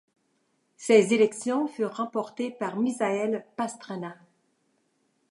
[0.77, 4.15] Ces élections furent remportées par Misael Pastrana.